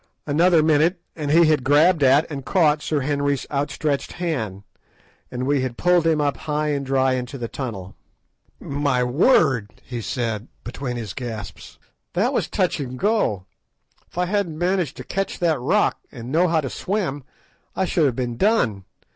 [0.25, 4.63] Another minute and he had grabbed at and caught Sir Henry's outstretched hand,
[5.29, 7.93] and we had pulled him up high and dry into the tunnel.
[8.59, 11.77] "My word!" he said, between his gasps,
[12.13, 13.45] "that was touch and go.
[14.09, 17.23] If I hadn't managed to catch that rock, and known how to swim,
[17.75, 18.85] I should have been done.